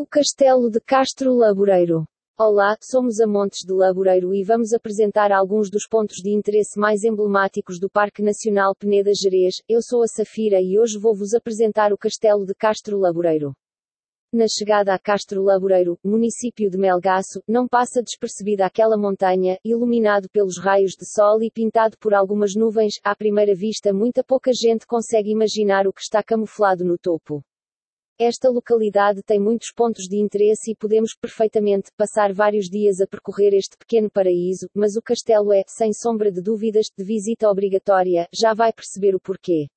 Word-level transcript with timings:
O 0.00 0.06
Castelo 0.06 0.70
de 0.70 0.78
Castro 0.78 1.34
Laboreiro. 1.34 2.04
Olá, 2.38 2.76
somos 2.80 3.18
Amontes 3.18 3.66
de 3.66 3.72
Laboreiro 3.72 4.32
e 4.32 4.44
vamos 4.44 4.72
apresentar 4.72 5.32
alguns 5.32 5.68
dos 5.68 5.88
pontos 5.88 6.18
de 6.18 6.30
interesse 6.30 6.78
mais 6.78 7.02
emblemáticos 7.02 7.80
do 7.80 7.90
Parque 7.90 8.22
Nacional 8.22 8.76
Peneda 8.76 9.10
Gerês. 9.12 9.56
Eu 9.68 9.82
sou 9.82 10.04
a 10.04 10.06
Safira 10.06 10.60
e 10.60 10.78
hoje 10.78 10.96
vou-vos 10.96 11.34
apresentar 11.34 11.92
o 11.92 11.98
Castelo 11.98 12.46
de 12.46 12.54
Castro 12.54 12.96
Laboreiro. 12.96 13.52
Na 14.32 14.46
chegada 14.46 14.94
a 14.94 15.00
Castro 15.00 15.42
Laboreiro, 15.42 15.98
município 16.04 16.70
de 16.70 16.78
Melgaço, 16.78 17.42
não 17.48 17.66
passa 17.66 18.00
despercebida 18.00 18.66
aquela 18.66 18.96
montanha, 18.96 19.58
iluminado 19.64 20.28
pelos 20.30 20.58
raios 20.58 20.92
de 20.92 21.12
sol 21.12 21.42
e 21.42 21.50
pintado 21.50 21.98
por 21.98 22.14
algumas 22.14 22.54
nuvens. 22.54 23.00
À 23.02 23.16
primeira 23.16 23.52
vista, 23.52 23.92
muita 23.92 24.22
pouca 24.22 24.52
gente 24.52 24.86
consegue 24.86 25.32
imaginar 25.32 25.88
o 25.88 25.92
que 25.92 26.02
está 26.02 26.22
camuflado 26.22 26.84
no 26.84 26.96
topo. 26.96 27.42
Esta 28.20 28.50
localidade 28.50 29.22
tem 29.22 29.38
muitos 29.38 29.70
pontos 29.70 30.08
de 30.08 30.16
interesse 30.16 30.72
e 30.72 30.74
podemos 30.74 31.14
perfeitamente 31.14 31.92
passar 31.96 32.32
vários 32.32 32.68
dias 32.68 33.00
a 33.00 33.06
percorrer 33.06 33.54
este 33.54 33.76
pequeno 33.78 34.10
paraíso, 34.10 34.68
mas 34.74 34.96
o 34.96 35.02
castelo 35.02 35.52
é, 35.52 35.62
sem 35.68 35.92
sombra 35.92 36.32
de 36.32 36.42
dúvidas, 36.42 36.86
de 36.98 37.04
visita 37.04 37.48
obrigatória, 37.48 38.26
já 38.34 38.52
vai 38.54 38.72
perceber 38.72 39.14
o 39.14 39.20
porquê. 39.20 39.68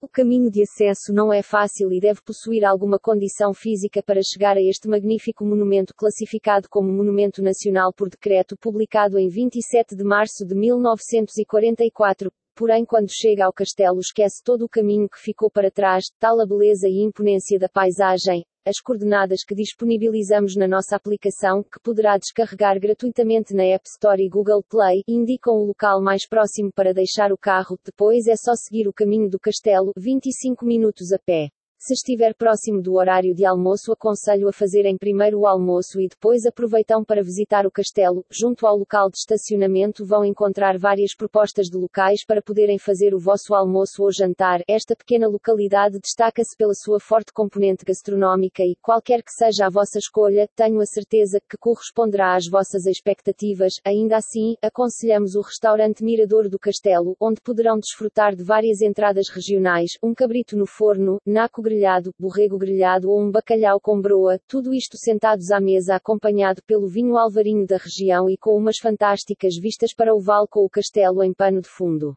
O 0.00 0.08
caminho 0.08 0.50
de 0.50 0.62
acesso 0.62 1.12
não 1.12 1.30
é 1.30 1.42
fácil 1.42 1.92
e 1.92 2.00
deve 2.00 2.22
possuir 2.22 2.64
alguma 2.64 2.98
condição 2.98 3.52
física 3.52 4.02
para 4.02 4.22
chegar 4.22 4.56
a 4.56 4.62
este 4.62 4.88
magnífico 4.88 5.44
monumento 5.44 5.92
classificado 5.94 6.70
como 6.70 6.90
Monumento 6.90 7.42
Nacional 7.42 7.92
por 7.92 8.08
decreto 8.08 8.56
publicado 8.56 9.18
em 9.18 9.28
27 9.28 9.94
de 9.94 10.02
março 10.02 10.46
de 10.46 10.54
1944 10.54 12.30
porém 12.56 12.86
quando 12.86 13.10
chega 13.12 13.44
ao 13.44 13.52
castelo 13.52 14.00
esquece 14.00 14.42
todo 14.42 14.64
o 14.64 14.68
caminho 14.68 15.08
que 15.08 15.20
ficou 15.20 15.50
para 15.50 15.70
trás, 15.70 16.06
tal 16.18 16.40
a 16.40 16.46
beleza 16.46 16.88
e 16.88 17.02
imponência 17.02 17.58
da 17.58 17.68
paisagem, 17.68 18.42
as 18.66 18.80
coordenadas 18.80 19.44
que 19.46 19.54
disponibilizamos 19.54 20.56
na 20.56 20.66
nossa 20.66 20.96
aplicação, 20.96 21.62
que 21.62 21.78
poderá 21.80 22.16
descarregar 22.16 22.80
gratuitamente 22.80 23.54
na 23.54 23.62
App 23.62 23.86
Store 23.86 24.20
e 24.20 24.28
Google 24.28 24.64
Play, 24.68 25.02
indicam 25.06 25.54
o 25.54 25.66
local 25.66 26.02
mais 26.02 26.26
próximo 26.26 26.70
para 26.74 26.94
deixar 26.94 27.30
o 27.30 27.38
carro, 27.38 27.78
depois 27.84 28.26
é 28.26 28.34
só 28.34 28.54
seguir 28.56 28.88
o 28.88 28.92
caminho 28.92 29.28
do 29.28 29.38
castelo, 29.38 29.92
25 29.96 30.64
minutos 30.64 31.12
a 31.12 31.18
pé. 31.18 31.50
Se 31.86 31.94
estiver 31.94 32.34
próximo 32.34 32.82
do 32.82 32.94
horário 32.94 33.32
de 33.32 33.44
almoço, 33.44 33.92
aconselho 33.92 34.48
a 34.48 34.52
fazerem 34.52 34.98
primeiro 34.98 35.38
o 35.38 35.46
almoço 35.46 36.00
e 36.00 36.08
depois 36.08 36.44
aproveitam 36.44 37.04
para 37.04 37.22
visitar 37.22 37.64
o 37.64 37.70
castelo. 37.70 38.24
Junto 38.28 38.66
ao 38.66 38.76
local 38.76 39.08
de 39.08 39.18
estacionamento 39.18 40.04
vão 40.04 40.24
encontrar 40.24 40.76
várias 40.78 41.14
propostas 41.14 41.68
de 41.68 41.76
locais 41.76 42.24
para 42.26 42.42
poderem 42.42 42.76
fazer 42.76 43.14
o 43.14 43.20
vosso 43.20 43.54
almoço 43.54 44.02
ou 44.02 44.10
jantar. 44.10 44.62
Esta 44.66 44.96
pequena 44.96 45.28
localidade 45.28 46.00
destaca-se 46.00 46.56
pela 46.56 46.74
sua 46.74 46.98
forte 46.98 47.32
componente 47.32 47.84
gastronómica 47.84 48.64
e, 48.64 48.74
qualquer 48.82 49.22
que 49.22 49.30
seja 49.30 49.66
a 49.66 49.70
vossa 49.70 50.00
escolha, 50.00 50.48
tenho 50.56 50.80
a 50.80 50.86
certeza 50.86 51.38
que 51.48 51.56
corresponderá 51.56 52.34
às 52.34 52.48
vossas 52.48 52.84
expectativas. 52.86 53.74
Ainda 53.84 54.16
assim, 54.16 54.56
aconselhamos 54.60 55.36
o 55.36 55.40
restaurante 55.40 56.02
Mirador 56.02 56.48
do 56.48 56.58
Castelo, 56.58 57.14
onde 57.20 57.40
poderão 57.40 57.78
desfrutar 57.78 58.34
de 58.34 58.42
várias 58.42 58.82
entradas 58.82 59.28
regionais, 59.28 59.92
um 60.02 60.12
cabrito 60.12 60.56
no 60.56 60.66
forno, 60.66 61.20
naco 61.24 61.62
grelhado, 61.62 61.75
borrego 62.18 62.56
grelhado 62.56 63.10
ou 63.10 63.20
um 63.20 63.30
bacalhau 63.30 63.80
com 63.80 64.00
broa, 64.00 64.38
tudo 64.46 64.72
isto 64.72 64.96
sentados 64.96 65.50
à 65.50 65.60
mesa 65.60 65.96
acompanhado 65.96 66.62
pelo 66.66 66.86
vinho 66.86 67.16
alvarinho 67.16 67.66
da 67.66 67.76
região 67.76 68.30
e 68.30 68.36
com 68.36 68.56
umas 68.56 68.78
fantásticas 68.78 69.56
vistas 69.56 69.94
para 69.94 70.14
o 70.14 70.20
vale 70.20 70.46
com 70.48 70.64
o 70.64 70.70
castelo 70.70 71.22
em 71.22 71.34
pano 71.34 71.60
de 71.60 71.68
fundo. 71.68 72.16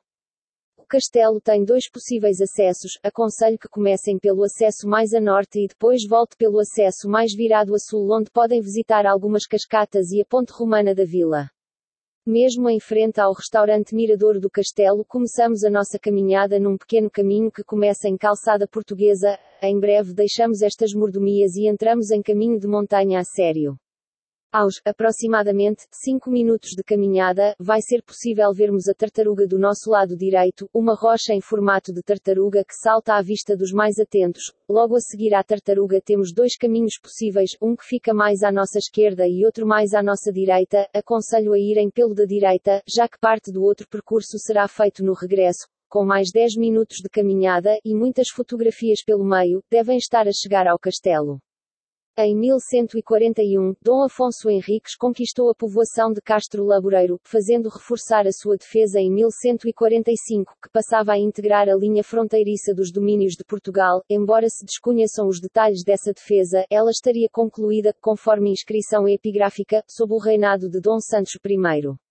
O 0.78 0.86
castelo 0.86 1.40
tem 1.42 1.64
dois 1.64 1.90
possíveis 1.90 2.42
acessos, 2.42 2.98
aconselho 3.04 3.60
que 3.60 3.68
comecem 3.68 4.18
pelo 4.18 4.44
acesso 4.44 4.88
mais 4.88 5.14
a 5.14 5.20
norte 5.20 5.60
e 5.60 5.68
depois 5.68 6.08
volte 6.08 6.36
pelo 6.38 6.60
acesso 6.60 7.10
mais 7.10 7.34
virado 7.36 7.76
a 7.76 7.80
sul 7.80 8.10
onde 8.12 8.32
podem 8.32 8.62
visitar 8.62 9.06
algumas 9.06 9.46
cascatas 9.46 10.12
e 10.12 10.22
a 10.22 10.26
ponte 10.26 10.52
romana 10.52 10.96
da 10.96 11.04
vila. 11.04 11.50
Mesmo 12.32 12.70
em 12.70 12.80
frente 12.80 13.20
ao 13.20 13.34
restaurante 13.34 13.96
Mirador 13.96 14.40
do 14.40 14.52
Castelo, 14.52 15.04
começamos 15.04 15.64
a 15.64 15.70
nossa 15.72 15.98
caminhada 15.98 16.60
num 16.60 16.78
pequeno 16.78 17.10
caminho 17.10 17.52
que 17.52 17.64
começa 17.64 18.08
em 18.08 18.16
calçada 18.16 18.68
portuguesa. 18.68 19.36
Em 19.64 19.80
breve 19.80 20.14
deixamos 20.14 20.62
estas 20.62 20.94
mordomias 20.94 21.56
e 21.56 21.66
entramos 21.66 22.12
em 22.12 22.22
caminho 22.22 22.60
de 22.60 22.68
montanha 22.68 23.20
a 23.20 23.24
sério. 23.24 23.80
Aos, 24.52 24.82
aproximadamente, 24.84 25.86
5 25.92 26.28
minutos 26.32 26.72
de 26.72 26.84
caminhada, 26.84 27.54
vai 27.60 27.84
ser 27.84 28.02
possível 28.02 28.52
vermos 28.52 28.88
a 28.88 28.96
tartaruga 28.96 29.46
do 29.46 29.60
nosso 29.60 29.92
lado 29.92 30.18
direito, 30.18 30.68
uma 30.74 30.96
rocha 30.96 31.36
em 31.36 31.40
formato 31.40 31.94
de 31.94 32.02
tartaruga 32.02 32.64
que 32.64 32.74
salta 32.74 33.14
à 33.14 33.22
vista 33.22 33.56
dos 33.56 33.72
mais 33.72 34.00
atentos. 34.00 34.52
Logo 34.68 34.96
a 34.96 35.00
seguir 35.02 35.36
à 35.36 35.44
tartaruga 35.44 36.02
temos 36.02 36.34
dois 36.34 36.58
caminhos 36.58 36.98
possíveis, 37.00 37.52
um 37.62 37.76
que 37.76 37.86
fica 37.86 38.12
mais 38.12 38.42
à 38.42 38.52
nossa 38.52 38.80
esquerda 38.80 39.28
e 39.28 39.46
outro 39.46 39.68
mais 39.68 39.94
à 39.94 40.02
nossa 40.02 40.32
direita. 40.34 40.90
Aconselho 40.96 41.54
a 41.54 41.60
irem 41.60 41.92
pelo 41.92 42.16
da 42.16 42.26
direita, 42.26 42.82
já 42.88 43.08
que 43.08 43.20
parte 43.20 43.52
do 43.52 43.62
outro 43.62 43.88
percurso 43.88 44.40
será 44.40 44.68
feito 44.68 45.06
no 45.06 45.14
regresso. 45.14 45.68
Com 45.88 46.04
mais 46.04 46.32
10 46.32 46.56
minutos 46.58 46.98
de 47.04 47.10
caminhada 47.10 47.78
e 47.86 47.94
muitas 47.94 48.30
fotografias 48.30 49.04
pelo 49.04 49.24
meio, 49.24 49.62
devem 49.70 50.00
estar 50.00 50.28
a 50.28 50.32
chegar 50.32 50.66
ao 50.66 50.80
castelo. 50.80 51.40
Em 52.22 52.36
1141, 52.36 53.76
Dom 53.82 54.04
Afonso 54.04 54.50
Henriques 54.50 54.94
conquistou 54.94 55.50
a 55.50 55.56
povoação 55.56 56.12
de 56.12 56.20
Castro 56.20 56.66
Laboreiro, 56.66 57.18
fazendo 57.24 57.70
reforçar 57.70 58.28
a 58.28 58.32
sua 58.34 58.58
defesa 58.58 59.00
em 59.00 59.10
1145, 59.10 60.54
que 60.62 60.70
passava 60.70 61.14
a 61.14 61.18
integrar 61.18 61.70
a 61.70 61.76
linha 61.78 62.04
fronteiriça 62.04 62.74
dos 62.74 62.92
domínios 62.92 63.36
de 63.36 63.46
Portugal. 63.46 64.04
Embora 64.10 64.50
se 64.50 64.66
desconheçam 64.66 65.30
os 65.30 65.40
detalhes 65.40 65.82
dessa 65.82 66.12
defesa, 66.12 66.66
ela 66.70 66.92
estaria 66.92 67.30
concluída, 67.32 67.96
conforme 68.02 68.52
inscrição 68.52 69.08
epigráfica, 69.08 69.82
sob 69.88 70.14
o 70.14 70.18
reinado 70.18 70.68
de 70.68 70.82
Dom 70.82 71.00
Santos 71.00 71.36
I. 71.36 72.09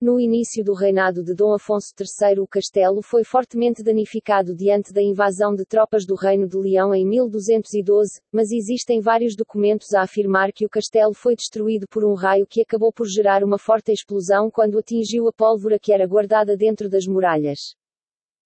No 0.00 0.18
início 0.18 0.64
do 0.64 0.74
reinado 0.74 1.22
de 1.22 1.34
Dom 1.34 1.54
Afonso 1.54 1.94
III 1.98 2.40
o 2.40 2.48
castelo 2.48 3.00
foi 3.00 3.22
fortemente 3.22 3.80
danificado 3.80 4.52
diante 4.52 4.92
da 4.92 5.00
invasão 5.00 5.54
de 5.54 5.64
tropas 5.64 6.04
do 6.04 6.16
Reino 6.16 6.48
de 6.48 6.58
Leão 6.58 6.92
em 6.92 7.06
1212, 7.06 8.20
mas 8.32 8.50
existem 8.50 9.00
vários 9.00 9.36
documentos 9.36 9.94
a 9.94 10.02
afirmar 10.02 10.52
que 10.52 10.66
o 10.66 10.68
castelo 10.68 11.14
foi 11.14 11.36
destruído 11.36 11.86
por 11.88 12.04
um 12.04 12.14
raio 12.14 12.44
que 12.44 12.60
acabou 12.60 12.92
por 12.92 13.06
gerar 13.06 13.44
uma 13.44 13.56
forte 13.56 13.92
explosão 13.92 14.50
quando 14.50 14.78
atingiu 14.78 15.28
a 15.28 15.32
pólvora 15.32 15.78
que 15.78 15.92
era 15.92 16.06
guardada 16.06 16.56
dentro 16.56 16.90
das 16.90 17.06
muralhas. 17.06 17.76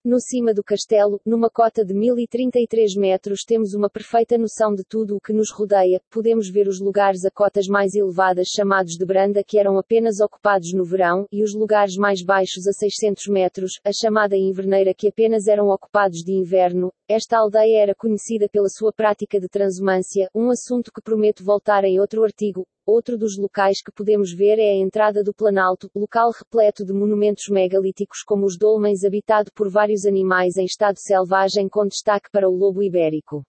No 0.04 0.20
cima 0.20 0.54
do 0.54 0.62
castelo, 0.62 1.20
numa 1.26 1.50
cota 1.50 1.84
de 1.84 1.92
1033 1.92 2.94
metros, 2.94 3.42
temos 3.44 3.75
uma 3.75 3.91
perfeita 3.91 4.38
noção 4.38 4.72
de 4.72 4.84
tudo 4.84 5.16
o 5.16 5.20
que 5.20 5.32
nos 5.32 5.50
rodeia. 5.50 6.00
Podemos 6.09 6.48
ver 6.48 6.69
os 6.69 6.78
lugares 6.78 7.25
a 7.25 7.31
cotas 7.32 7.66
mais 7.66 7.97
elevadas 7.97 8.47
chamados 8.47 8.92
de 8.92 9.04
branda 9.04 9.42
que 9.42 9.58
eram 9.58 9.76
apenas 9.76 10.20
ocupados 10.20 10.72
no 10.72 10.84
verão, 10.84 11.26
e 11.32 11.42
os 11.42 11.53
lugares 11.53 11.97
mais 11.97 12.22
baixos 12.22 12.69
a 12.69 12.72
600 12.72 13.26
metros, 13.26 13.72
a 13.84 13.91
chamada 13.92 14.37
inverneira 14.37 14.94
que 14.94 15.08
apenas 15.08 15.48
eram 15.48 15.69
ocupados 15.69 16.22
de 16.22 16.32
inverno. 16.32 16.92
Esta 17.08 17.37
aldeia 17.37 17.82
era 17.82 17.94
conhecida 17.94 18.48
pela 18.48 18.69
sua 18.69 18.92
prática 18.92 19.41
de 19.41 19.48
transumância, 19.48 20.28
um 20.32 20.48
assunto 20.48 20.92
que 20.92 21.03
prometo 21.03 21.42
voltar 21.42 21.82
em 21.82 21.98
outro 21.98 22.22
artigo. 22.22 22.64
Outro 22.91 23.19
dos 23.19 23.37
locais 23.37 23.82
que 23.82 23.93
podemos 23.93 24.32
ver 24.32 24.59
é 24.59 24.71
a 24.71 24.76
entrada 24.76 25.22
do 25.22 25.34
Planalto, 25.34 25.91
local 25.94 26.31
repleto 26.31 26.87
de 26.87 26.94
monumentos 26.94 27.47
megalíticos 27.50 28.22
como 28.22 28.47
os 28.47 28.56
dolmens 28.56 29.04
habitado 29.04 29.53
por 29.53 29.69
vários 29.69 30.06
animais 30.06 30.56
em 30.56 30.65
estado 30.65 30.97
selvagem 30.99 31.69
com 31.69 31.87
destaque 31.87 32.31
para 32.32 32.49
o 32.49 32.56
lobo 32.56 32.82
ibérico. 32.82 33.44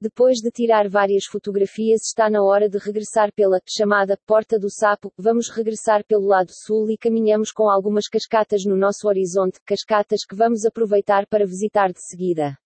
Depois 0.00 0.38
de 0.38 0.50
tirar 0.50 0.88
várias 0.88 1.26
fotografias 1.26 2.02
está 2.02 2.28
na 2.28 2.42
hora 2.42 2.68
de 2.68 2.76
regressar 2.78 3.32
pela, 3.32 3.60
chamada, 3.64 4.18
Porta 4.26 4.58
do 4.58 4.68
Sapo, 4.68 5.12
vamos 5.16 5.48
regressar 5.48 6.04
pelo 6.04 6.26
lado 6.26 6.50
sul 6.52 6.90
e 6.90 6.98
caminhamos 6.98 7.52
com 7.52 7.70
algumas 7.70 8.08
cascatas 8.08 8.64
no 8.64 8.74
nosso 8.74 9.06
horizonte, 9.06 9.60
cascatas 9.64 10.24
que 10.24 10.34
vamos 10.34 10.64
aproveitar 10.64 11.24
para 11.28 11.46
visitar 11.46 11.92
de 11.92 12.02
seguida. 12.02 12.58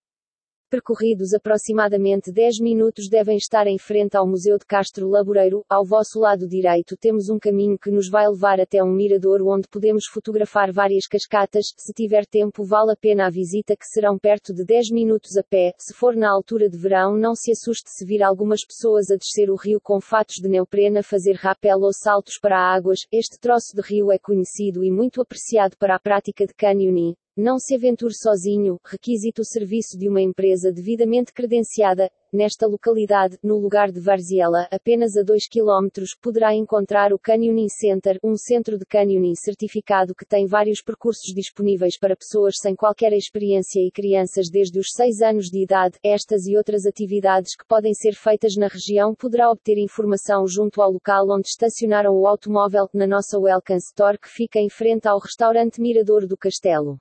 Percorridos 0.71 1.33
aproximadamente 1.33 2.31
10 2.31 2.61
minutos 2.61 3.09
devem 3.09 3.35
estar 3.35 3.67
em 3.67 3.77
frente 3.77 4.15
ao 4.15 4.25
Museu 4.25 4.57
de 4.57 4.65
Castro 4.65 5.09
Laboreiro. 5.09 5.65
Ao 5.67 5.83
vosso 5.83 6.17
lado 6.17 6.47
direito 6.47 6.95
temos 6.95 7.27
um 7.27 7.37
caminho 7.37 7.77
que 7.77 7.91
nos 7.91 8.07
vai 8.07 8.25
levar 8.25 8.57
até 8.57 8.81
um 8.81 8.89
mirador 8.89 9.41
onde 9.41 9.67
podemos 9.67 10.05
fotografar 10.05 10.71
várias 10.71 11.07
cascatas. 11.07 11.73
Se 11.75 11.91
tiver 11.91 12.25
tempo 12.25 12.63
vale 12.63 12.93
a 12.93 12.95
pena 12.95 13.27
a 13.27 13.29
visita 13.29 13.75
que 13.75 13.85
serão 13.85 14.17
perto 14.17 14.53
de 14.53 14.63
10 14.63 14.91
minutos 14.91 15.35
a 15.35 15.43
pé. 15.43 15.73
Se 15.77 15.93
for 15.93 16.15
na 16.15 16.31
altura 16.31 16.69
de 16.69 16.77
verão 16.77 17.17
não 17.17 17.35
se 17.35 17.51
assuste 17.51 17.89
se 17.89 18.05
vir 18.05 18.23
algumas 18.23 18.63
pessoas 18.63 19.11
a 19.11 19.17
descer 19.17 19.51
o 19.51 19.57
rio 19.57 19.81
com 19.81 19.99
fatos 19.99 20.35
de 20.35 20.47
neoprena 20.47 21.03
fazer 21.03 21.33
rapel 21.33 21.81
ou 21.81 21.91
saltos 21.91 22.39
para 22.41 22.57
águas. 22.57 22.99
Este 23.11 23.37
troço 23.37 23.75
de 23.75 23.81
rio 23.81 24.09
é 24.09 24.17
conhecido 24.17 24.85
e 24.85 24.89
muito 24.89 25.19
apreciado 25.19 25.75
para 25.75 25.95
a 25.95 25.99
prática 25.99 26.47
de 26.47 26.53
canyoning. 26.53 27.13
Não 27.37 27.57
se 27.57 27.73
aventure 27.75 28.13
sozinho, 28.13 28.77
requisite 28.85 29.39
o 29.39 29.45
serviço 29.45 29.97
de 29.97 30.09
uma 30.09 30.19
empresa 30.19 30.69
devidamente 30.69 31.31
credenciada. 31.31 32.11
nesta 32.33 32.67
localidade, 32.67 33.37
no 33.41 33.57
lugar 33.57 33.89
de 33.89 34.01
Varziela, 34.01 34.67
apenas 34.69 35.15
a 35.15 35.23
2 35.23 35.47
km, 35.47 36.03
poderá 36.21 36.53
encontrar 36.53 37.13
o 37.13 37.19
Canyoning 37.19 37.69
Center, 37.69 38.19
um 38.21 38.35
centro 38.35 38.77
de 38.77 38.85
canyoning 38.85 39.35
certificado 39.35 40.13
que 40.13 40.25
tem 40.25 40.45
vários 40.45 40.81
percursos 40.81 41.33
disponíveis 41.33 41.97
para 41.97 42.17
pessoas 42.17 42.55
sem 42.57 42.75
qualquer 42.75 43.13
experiência 43.13 43.79
e 43.79 43.89
crianças 43.89 44.49
desde 44.49 44.77
os 44.77 44.91
6 44.91 45.21
anos 45.21 45.45
de 45.45 45.63
idade. 45.63 45.97
Estas 46.03 46.45
e 46.47 46.57
outras 46.57 46.85
atividades 46.85 47.55
que 47.55 47.65
podem 47.65 47.93
ser 47.93 48.13
feitas 48.13 48.57
na 48.57 48.67
região 48.67 49.15
poderá 49.15 49.49
obter 49.49 49.77
informação 49.77 50.45
junto 50.45 50.81
ao 50.81 50.91
local 50.91 51.27
onde 51.29 51.47
estacionaram 51.47 52.13
o 52.13 52.27
automóvel, 52.27 52.89
na 52.93 53.07
nossa 53.07 53.39
Welcome 53.39 53.79
Store 53.79 54.19
que 54.19 54.27
fica 54.27 54.59
em 54.59 54.69
frente 54.69 55.07
ao 55.07 55.17
restaurante 55.17 55.79
Mirador 55.79 56.27
do 56.27 56.35
Castelo. 56.37 56.99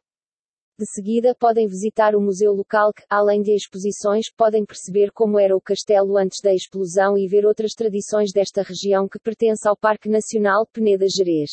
De 0.81 0.87
seguida 0.87 1.35
podem 1.39 1.67
visitar 1.67 2.17
o 2.17 2.21
museu 2.23 2.55
local 2.55 2.91
que, 2.95 3.05
além 3.11 3.43
de 3.43 3.55
exposições, 3.55 4.33
podem 4.35 4.65
perceber 4.65 5.13
como 5.13 5.39
era 5.39 5.55
o 5.55 5.61
castelo 5.61 6.17
antes 6.17 6.41
da 6.43 6.55
explosão 6.55 7.19
e 7.19 7.29
ver 7.29 7.45
outras 7.45 7.75
tradições 7.75 8.33
desta 8.33 8.63
região 8.63 9.07
que 9.07 9.19
pertence 9.19 9.69
ao 9.69 9.77
Parque 9.77 10.09
Nacional 10.09 10.67
Peneda 10.73 11.05
Gerês. 11.07 11.51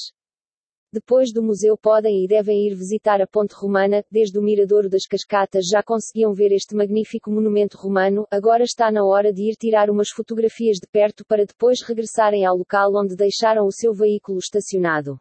Depois 0.94 1.34
do 1.34 1.44
museu 1.44 1.78
podem 1.78 2.24
e 2.24 2.26
devem 2.26 2.68
ir 2.68 2.74
visitar 2.74 3.22
a 3.22 3.28
Ponte 3.28 3.54
Romana, 3.54 4.02
desde 4.10 4.40
o 4.40 4.42
Miradouro 4.42 4.88
das 4.88 5.06
Cascatas 5.06 5.66
já 5.66 5.84
conseguiam 5.84 6.34
ver 6.34 6.54
este 6.54 6.74
magnífico 6.74 7.30
monumento 7.30 7.78
romano, 7.78 8.26
agora 8.32 8.64
está 8.64 8.90
na 8.90 9.04
hora 9.04 9.34
de 9.34 9.42
ir 9.42 9.58
tirar 9.58 9.90
umas 9.90 10.08
fotografias 10.08 10.78
de 10.78 10.88
perto 10.90 11.26
para 11.26 11.46
depois 11.46 11.82
regressarem 11.82 12.46
ao 12.46 12.56
local 12.56 12.94
onde 12.96 13.14
deixaram 13.14 13.66
o 13.66 13.74
seu 13.74 13.94
veículo 13.94 14.40
estacionado. 14.40 15.20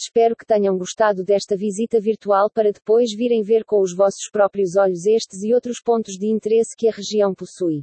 Espero 0.00 0.36
que 0.36 0.46
tenham 0.46 0.78
gostado 0.78 1.24
desta 1.24 1.56
visita 1.56 1.98
virtual 2.00 2.48
para 2.48 2.70
depois 2.70 3.12
virem 3.12 3.42
ver 3.42 3.64
com 3.64 3.80
os 3.80 3.92
vossos 3.92 4.30
próprios 4.30 4.76
olhos 4.76 5.04
estes 5.06 5.42
e 5.42 5.52
outros 5.52 5.80
pontos 5.80 6.14
de 6.14 6.28
interesse 6.28 6.76
que 6.76 6.86
a 6.86 6.92
região 6.92 7.34
possui. 7.34 7.82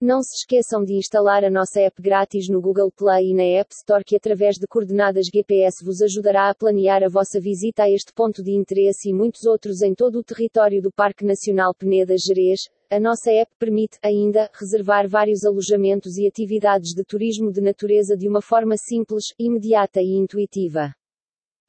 Não 0.00 0.20
se 0.20 0.34
esqueçam 0.34 0.82
de 0.82 0.94
instalar 0.94 1.44
a 1.44 1.50
nossa 1.50 1.78
app 1.80 2.02
grátis 2.02 2.48
no 2.48 2.60
Google 2.60 2.90
Play 2.90 3.30
e 3.30 3.34
na 3.34 3.44
App 3.44 3.72
Store 3.72 4.02
que 4.04 4.16
através 4.16 4.56
de 4.56 4.66
coordenadas 4.66 5.26
GPS 5.32 5.84
vos 5.84 6.02
ajudará 6.02 6.50
a 6.50 6.54
planear 6.56 7.04
a 7.04 7.08
vossa 7.08 7.40
visita 7.40 7.84
a 7.84 7.90
este 7.90 8.12
ponto 8.12 8.42
de 8.42 8.50
interesse 8.50 9.08
e 9.08 9.14
muitos 9.14 9.44
outros 9.44 9.80
em 9.80 9.94
todo 9.94 10.18
o 10.18 10.24
território 10.24 10.82
do 10.82 10.90
Parque 10.90 11.24
Nacional 11.24 11.72
Peneda 11.72 12.16
Gerês. 12.18 12.62
A 12.90 12.98
nossa 12.98 13.30
app 13.30 13.52
permite, 13.60 13.96
ainda, 14.02 14.50
reservar 14.54 15.08
vários 15.08 15.44
alojamentos 15.44 16.16
e 16.16 16.26
atividades 16.26 16.94
de 16.94 17.04
turismo 17.04 17.52
de 17.52 17.60
natureza 17.60 18.16
de 18.16 18.28
uma 18.28 18.42
forma 18.42 18.76
simples, 18.76 19.26
imediata 19.38 20.00
e 20.02 20.16
intuitiva. 20.16 20.92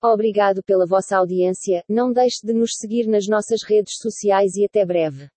Obrigado 0.01 0.63
pela 0.63 0.86
vossa 0.86 1.18
audiência, 1.18 1.84
não 1.90 2.13
deixe 2.13 2.40
de 2.42 2.54
nos 2.54 2.72
seguir 2.75 3.06
nas 3.06 3.28
nossas 3.28 3.63
redes 3.63 3.98
sociais 3.98 4.56
e 4.56 4.63
até 4.63 4.86
breve. 4.86 5.30